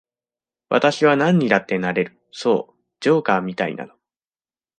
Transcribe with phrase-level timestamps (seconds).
[0.69, 3.93] 私はなんにだってなれる、そう、ジョーカーみたいなの。